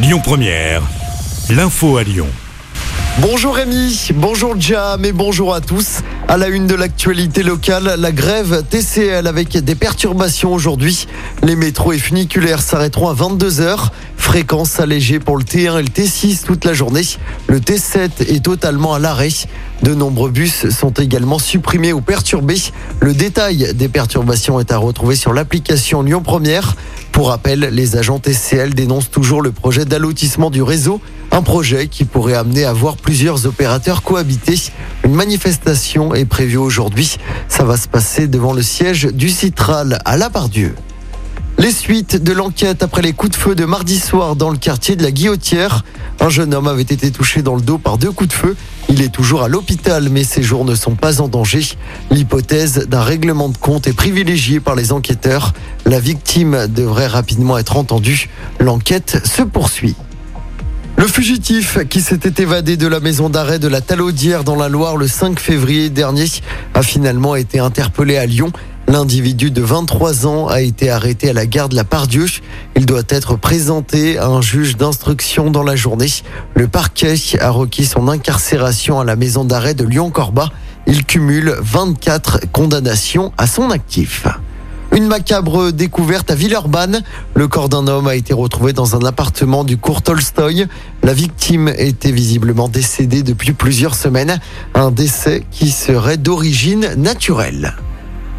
Lyon 0.00 0.20
Première, 0.22 0.82
l'info 1.50 1.96
à 1.96 2.04
Lyon. 2.04 2.28
Bonjour 3.20 3.56
Rémi, 3.56 4.10
bonjour 4.14 4.54
Jam 4.56 5.04
et 5.04 5.10
bonjour 5.10 5.52
à 5.52 5.60
tous. 5.60 6.02
À 6.28 6.36
la 6.36 6.46
une 6.46 6.68
de 6.68 6.76
l'actualité 6.76 7.42
locale, 7.42 7.96
la 7.98 8.12
grève 8.12 8.62
TCL 8.70 9.26
avec 9.26 9.56
des 9.56 9.74
perturbations 9.74 10.52
aujourd'hui. 10.52 11.08
Les 11.42 11.56
métros 11.56 11.92
et 11.92 11.98
funiculaires 11.98 12.62
s'arrêteront 12.62 13.08
à 13.08 13.14
22h. 13.14 13.88
Fréquence 14.28 14.78
allégée 14.78 15.20
pour 15.20 15.38
le 15.38 15.42
T1 15.42 15.78
et 15.78 15.82
le 15.82 15.88
T6 15.88 16.44
toute 16.44 16.66
la 16.66 16.74
journée. 16.74 17.00
Le 17.46 17.60
T7 17.60 18.28
est 18.28 18.44
totalement 18.44 18.92
à 18.92 18.98
l'arrêt. 18.98 19.30
De 19.82 19.94
nombreux 19.94 20.30
bus 20.30 20.68
sont 20.68 20.90
également 20.90 21.38
supprimés 21.38 21.94
ou 21.94 22.02
perturbés. 22.02 22.60
Le 23.00 23.14
détail 23.14 23.72
des 23.74 23.88
perturbations 23.88 24.60
est 24.60 24.70
à 24.70 24.76
retrouver 24.76 25.16
sur 25.16 25.32
l'application 25.32 26.02
Lyon 26.02 26.20
Première. 26.20 26.76
Pour 27.10 27.28
rappel, 27.28 27.70
les 27.72 27.96
agents 27.96 28.18
TCL 28.18 28.74
dénoncent 28.74 29.10
toujours 29.10 29.40
le 29.40 29.50
projet 29.50 29.86
d'allotissement 29.86 30.50
du 30.50 30.62
réseau, 30.62 31.00
un 31.32 31.40
projet 31.40 31.88
qui 31.88 32.04
pourrait 32.04 32.34
amener 32.34 32.66
à 32.66 32.74
voir 32.74 32.98
plusieurs 32.98 33.46
opérateurs 33.46 34.02
cohabiter. 34.02 34.60
Une 35.04 35.14
manifestation 35.14 36.14
est 36.14 36.26
prévue 36.26 36.58
aujourd'hui. 36.58 37.16
Ça 37.48 37.64
va 37.64 37.78
se 37.78 37.88
passer 37.88 38.28
devant 38.28 38.52
le 38.52 38.62
siège 38.62 39.06
du 39.06 39.30
Citral 39.30 39.98
à 40.04 40.18
La 40.18 40.28
Bardieu. 40.28 40.74
Les 41.60 41.72
suites 41.72 42.22
de 42.22 42.32
l'enquête 42.32 42.84
après 42.84 43.02
les 43.02 43.12
coups 43.12 43.32
de 43.32 43.36
feu 43.36 43.56
de 43.56 43.64
mardi 43.64 43.98
soir 43.98 44.36
dans 44.36 44.50
le 44.50 44.56
quartier 44.56 44.94
de 44.94 45.02
la 45.02 45.10
Guillotière. 45.10 45.84
Un 46.20 46.28
jeune 46.28 46.54
homme 46.54 46.68
avait 46.68 46.82
été 46.82 47.10
touché 47.10 47.42
dans 47.42 47.56
le 47.56 47.60
dos 47.60 47.78
par 47.78 47.98
deux 47.98 48.12
coups 48.12 48.28
de 48.28 48.32
feu. 48.34 48.56
Il 48.88 49.02
est 49.02 49.12
toujours 49.12 49.42
à 49.42 49.48
l'hôpital, 49.48 50.08
mais 50.08 50.22
ses 50.22 50.40
jours 50.40 50.64
ne 50.64 50.76
sont 50.76 50.94
pas 50.94 51.20
en 51.20 51.26
danger. 51.26 51.66
L'hypothèse 52.12 52.86
d'un 52.86 53.02
règlement 53.02 53.48
de 53.48 53.56
compte 53.56 53.88
est 53.88 53.92
privilégiée 53.92 54.60
par 54.60 54.76
les 54.76 54.92
enquêteurs. 54.92 55.52
La 55.84 55.98
victime 55.98 56.68
devrait 56.68 57.08
rapidement 57.08 57.58
être 57.58 57.76
entendue. 57.76 58.30
L'enquête 58.60 59.26
se 59.26 59.42
poursuit. 59.42 59.96
Le 60.96 61.08
fugitif 61.08 61.78
qui 61.88 62.00
s'était 62.00 62.40
évadé 62.42 62.76
de 62.76 62.86
la 62.86 63.00
maison 63.00 63.30
d'arrêt 63.30 63.58
de 63.58 63.68
la 63.68 63.80
Talaudière 63.80 64.44
dans 64.44 64.56
la 64.56 64.68
Loire 64.68 64.96
le 64.96 65.08
5 65.08 65.40
février 65.40 65.90
dernier 65.90 66.26
a 66.74 66.82
finalement 66.82 67.34
été 67.34 67.58
interpellé 67.58 68.16
à 68.16 68.26
Lyon. 68.26 68.52
L'individu 68.88 69.50
de 69.50 69.60
23 69.60 70.26
ans 70.26 70.46
a 70.46 70.62
été 70.62 70.88
arrêté 70.88 71.28
à 71.28 71.34
la 71.34 71.44
gare 71.44 71.68
de 71.68 71.76
la 71.76 71.84
Pardieu. 71.84 72.24
Il 72.74 72.86
doit 72.86 73.02
être 73.10 73.36
présenté 73.36 74.16
à 74.16 74.28
un 74.28 74.40
juge 74.40 74.78
d'instruction 74.78 75.50
dans 75.50 75.62
la 75.62 75.76
journée. 75.76 76.08
Le 76.54 76.68
parquet 76.68 77.14
a 77.38 77.50
requis 77.50 77.84
son 77.84 78.08
incarcération 78.08 78.98
à 78.98 79.04
la 79.04 79.14
maison 79.14 79.44
d'arrêt 79.44 79.74
de 79.74 79.84
Lyon-Corba. 79.84 80.48
Il 80.86 81.04
cumule 81.04 81.54
24 81.60 82.50
condamnations 82.50 83.30
à 83.36 83.46
son 83.46 83.70
actif. 83.70 84.26
Une 84.96 85.06
macabre 85.06 85.70
découverte 85.70 86.30
à 86.30 86.34
Villeurbanne. 86.34 87.02
Le 87.34 87.46
corps 87.46 87.68
d'un 87.68 87.86
homme 87.88 88.08
a 88.08 88.14
été 88.14 88.32
retrouvé 88.32 88.72
dans 88.72 88.96
un 88.96 89.04
appartement 89.04 89.64
du 89.64 89.76
cours 89.76 90.00
Tolstoy. 90.00 90.66
La 91.02 91.12
victime 91.12 91.68
était 91.76 92.10
visiblement 92.10 92.68
décédée 92.68 93.22
depuis 93.22 93.52
plusieurs 93.52 93.94
semaines. 93.94 94.40
Un 94.72 94.90
décès 94.90 95.44
qui 95.50 95.72
serait 95.72 96.16
d'origine 96.16 96.94
naturelle. 96.96 97.74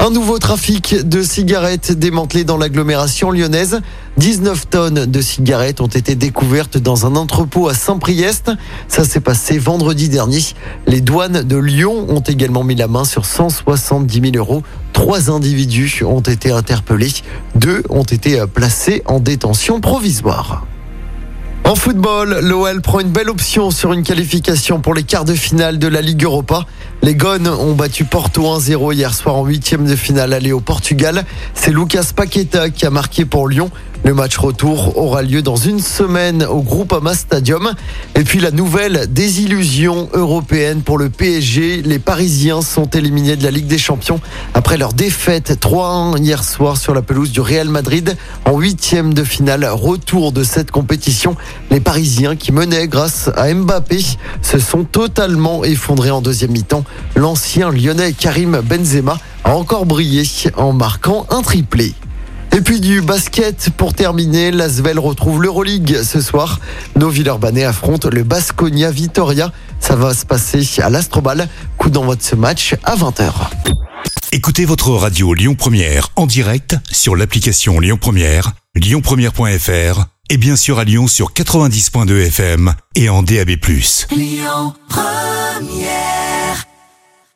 Un 0.00 0.10
nouveau 0.10 0.38
trafic 0.38 0.94
de 1.08 1.22
cigarettes 1.22 1.90
démantelé 1.90 2.44
dans 2.44 2.56
l'agglomération 2.56 3.32
lyonnaise. 3.32 3.80
19 4.16 4.70
tonnes 4.70 5.06
de 5.06 5.20
cigarettes 5.20 5.80
ont 5.80 5.88
été 5.88 6.14
découvertes 6.14 6.78
dans 6.78 7.04
un 7.04 7.16
entrepôt 7.16 7.68
à 7.68 7.74
Saint-Priest. 7.74 8.52
Ça 8.86 9.02
s'est 9.02 9.18
passé 9.18 9.58
vendredi 9.58 10.08
dernier. 10.08 10.40
Les 10.86 11.00
douanes 11.00 11.42
de 11.42 11.56
Lyon 11.56 12.06
ont 12.08 12.20
également 12.20 12.62
mis 12.62 12.76
la 12.76 12.86
main 12.86 13.04
sur 13.04 13.26
170 13.26 14.32
000 14.32 14.36
euros. 14.36 14.62
Trois 14.92 15.32
individus 15.32 16.04
ont 16.06 16.20
été 16.20 16.52
interpellés. 16.52 17.12
Deux 17.56 17.82
ont 17.90 18.04
été 18.04 18.40
placés 18.54 19.02
en 19.04 19.18
détention 19.18 19.80
provisoire. 19.80 20.67
En 21.68 21.74
football, 21.74 22.38
l'OL 22.40 22.80
prend 22.80 23.00
une 23.00 23.10
belle 23.10 23.28
option 23.28 23.70
sur 23.70 23.92
une 23.92 24.02
qualification 24.02 24.80
pour 24.80 24.94
les 24.94 25.02
quarts 25.02 25.26
de 25.26 25.34
finale 25.34 25.78
de 25.78 25.86
la 25.86 26.00
Ligue 26.00 26.24
Europa. 26.24 26.64
Les 27.02 27.14
Gones 27.14 27.46
ont 27.46 27.74
battu 27.74 28.06
Porto 28.06 28.40
1-0 28.40 28.94
hier 28.94 29.12
soir 29.12 29.36
en 29.36 29.44
huitième 29.44 29.84
de 29.84 29.94
finale 29.94 30.32
aller 30.32 30.52
au 30.52 30.60
Portugal. 30.60 31.26
C'est 31.52 31.70
Lucas 31.70 32.12
Paqueta 32.16 32.70
qui 32.70 32.86
a 32.86 32.90
marqué 32.90 33.26
pour 33.26 33.48
Lyon. 33.48 33.70
Le 34.04 34.14
match 34.14 34.38
retour 34.38 34.96
aura 34.96 35.22
lieu 35.22 35.42
dans 35.42 35.56
une 35.56 35.80
semaine 35.80 36.44
au 36.44 36.62
Groupama 36.62 37.14
Stadium. 37.14 37.74
Et 38.14 38.22
puis 38.22 38.38
la 38.40 38.50
nouvelle 38.50 39.06
désillusion 39.12 40.08
européenne 40.12 40.82
pour 40.82 40.98
le 40.98 41.10
PSG. 41.10 41.82
Les 41.82 41.98
Parisiens 41.98 42.62
sont 42.62 42.86
éliminés 42.86 43.36
de 43.36 43.44
la 43.44 43.50
Ligue 43.50 43.66
des 43.66 43.76
Champions 43.76 44.20
après 44.54 44.78
leur 44.78 44.92
défaite 44.92 45.58
3-1 45.60 46.22
hier 46.22 46.42
soir 46.42 46.76
sur 46.76 46.94
la 46.94 47.02
pelouse 47.02 47.32
du 47.32 47.40
Real 47.40 47.68
Madrid 47.68 48.16
en 48.44 48.58
huitième 48.58 49.12
de 49.12 49.24
finale. 49.24 49.66
Retour 49.70 50.32
de 50.32 50.42
cette 50.42 50.70
compétition. 50.70 51.36
Les 51.70 51.80
Parisiens 51.80 52.36
qui 52.36 52.52
menaient 52.52 52.88
grâce 52.88 53.30
à 53.36 53.52
Mbappé 53.52 53.98
se 54.42 54.58
sont 54.58 54.84
totalement 54.84 55.64
effondrés 55.64 56.10
en 56.10 56.22
deuxième 56.22 56.52
mi-temps. 56.52 56.84
L'ancien 57.16 57.70
lyonnais 57.70 58.12
Karim 58.12 58.60
Benzema 58.62 59.18
a 59.44 59.54
encore 59.54 59.86
brillé 59.86 60.22
en 60.56 60.72
marquant 60.72 61.26
un 61.30 61.42
triplé. 61.42 61.94
Et 62.58 62.60
puis 62.60 62.80
du 62.80 63.02
basket 63.02 63.70
pour 63.76 63.94
terminer, 63.94 64.50
l'Asvel 64.50 64.98
retrouve 64.98 65.40
l'Euroleague 65.40 66.02
ce 66.02 66.20
soir. 66.20 66.58
Nos 66.96 67.08
Villeurbanais 67.08 67.62
affrontent 67.62 68.08
le 68.10 68.24
Basconia 68.24 68.90
Vitoria. 68.90 69.52
Ça 69.78 69.94
va 69.94 70.12
se 70.12 70.26
passer 70.26 70.66
à 70.82 70.90
l'Astrobal. 70.90 71.48
Coup 71.76 71.88
d'envoi 71.88 72.16
de 72.16 72.22
ce 72.22 72.34
match 72.34 72.74
à 72.82 72.96
20h. 72.96 73.30
Écoutez 74.32 74.64
votre 74.64 74.90
radio 74.90 75.34
Lyon 75.34 75.54
Première 75.54 76.08
en 76.16 76.26
direct 76.26 76.74
sur 76.90 77.14
l'application 77.14 77.78
Lyon 77.78 77.96
Première, 77.96 78.54
lyonpremière.fr 78.74 80.06
et 80.28 80.36
bien 80.36 80.56
sûr 80.56 80.80
à 80.80 80.84
Lyon 80.84 81.06
sur 81.06 81.32
90.2 81.32 82.26
FM 82.26 82.74
et 82.96 83.08
en 83.08 83.22
DAB+. 83.22 83.50
Lyon 84.10 84.74
Première 84.88 86.17